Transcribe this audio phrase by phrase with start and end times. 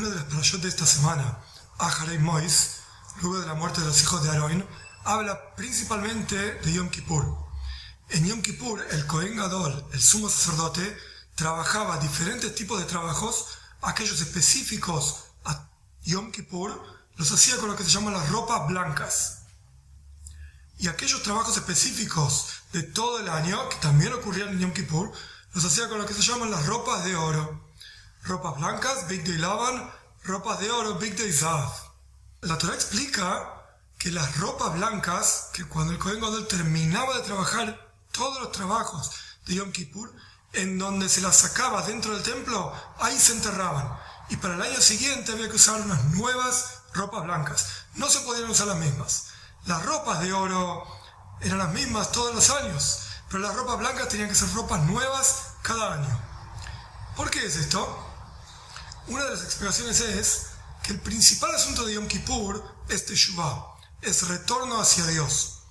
[0.00, 1.38] parashot de esta semana,
[1.78, 2.78] Aharei Mois,
[3.20, 4.66] luego de la muerte de los hijos de Aarón,
[5.04, 7.24] habla principalmente de Yom Kippur.
[8.10, 10.96] En Yom Kippur, el Kohen Gadol, el sumo sacerdote,
[11.34, 13.46] trabajaba diferentes tipos de trabajos,
[13.82, 15.68] aquellos específicos a
[16.04, 16.80] Yom Kippur,
[17.16, 19.38] los hacía con lo que se llaman las ropas blancas.
[20.78, 25.12] Y aquellos trabajos específicos de todo el año, que también ocurrían en Yom Kippur,
[25.52, 27.71] los hacía con lo que se llaman las ropas de oro.
[28.24, 29.90] Ropas blancas, Big Day Lavan,
[30.22, 31.72] ropas de oro, Big Day Zav.
[32.42, 33.64] La Torah explica
[33.98, 39.10] que las ropas blancas, que cuando el Kohen Gadol terminaba de trabajar todos los trabajos
[39.46, 40.12] de Yom Kippur,
[40.52, 43.98] en donde se las sacaba dentro del templo, ahí se enterraban.
[44.28, 47.66] Y para el año siguiente había que usar unas nuevas ropas blancas.
[47.96, 49.30] No se podían usar las mismas.
[49.66, 50.86] Las ropas de oro
[51.40, 55.54] eran las mismas todos los años, pero las ropas blancas tenían que ser ropas nuevas
[55.62, 56.20] cada año.
[57.16, 58.10] ¿Por qué es esto?
[59.08, 60.46] Una de las explicaciones es
[60.82, 65.62] que el principal asunto de Yom Kippur es Teshuvah, es retorno hacia Dios.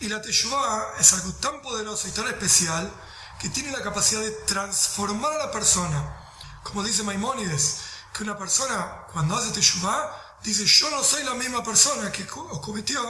[0.00, 2.92] Y la Teshuvah es algo tan poderoso y tan especial
[3.38, 6.30] que tiene la capacidad de transformar a la persona.
[6.64, 7.78] Como dice Maimónides,
[8.12, 13.00] que una persona cuando hace Teshuvah dice, yo no soy la misma persona que cometió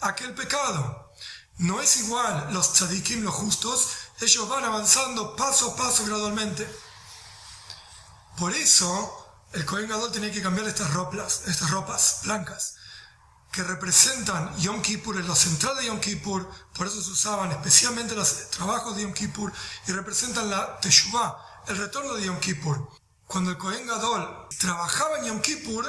[0.00, 1.12] aquel pecado.
[1.58, 3.88] No es igual los tzadikim, los justos,
[4.20, 6.66] ellos van avanzando paso a paso gradualmente.
[8.38, 12.74] Por eso, el Kohen Gadol tenía que cambiar estas ropas, estas ropas blancas
[13.56, 18.14] que representan Yom Kippur, en lo central de Yom Kippur, por eso se usaban especialmente
[18.14, 19.50] los trabajos de Yom Kippur,
[19.86, 22.86] y representan la Teshuvah, el retorno de Yom Kippur.
[23.26, 25.88] Cuando el Kohen Gadol trabajaba en Yom Kippur,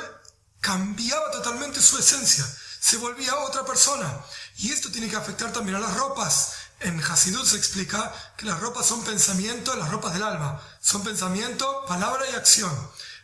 [0.62, 2.46] cambiaba totalmente su esencia,
[2.80, 4.18] se volvía otra persona.
[4.58, 6.54] Y esto tiene que afectar también a las ropas.
[6.80, 11.86] En Hasidut se explica que las ropas son pensamiento, las ropas del alma, son pensamiento,
[11.86, 12.72] palabra y acción.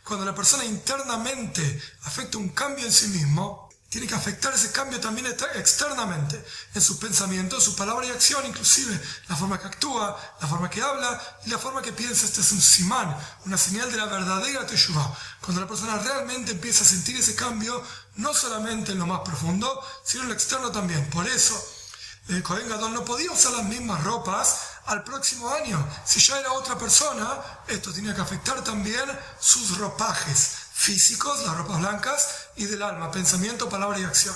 [0.04, 5.00] Cuando la persona internamente afecta un cambio en sí mismo, tiene que afectar ese cambio
[5.00, 6.44] también externamente,
[6.74, 10.82] en sus pensamientos, su palabra y acción, inclusive la forma que actúa, la forma que
[10.82, 12.26] habla y la forma que piensa.
[12.26, 13.16] Este es un simán,
[13.46, 15.16] una señal de la verdadera Teshuvah.
[15.40, 17.82] Cuando la persona realmente empieza a sentir ese cambio,
[18.16, 21.08] no solamente en lo más profundo, sino en lo externo también.
[21.10, 21.54] Por eso,
[22.28, 25.84] el Kohen Gadol no podía usar las mismas ropas al próximo año.
[26.04, 29.04] Si ya era otra persona, esto tenía que afectar también
[29.40, 34.34] sus ropajes físicos, las ropas blancas, y del alma, pensamiento, palabra y acción.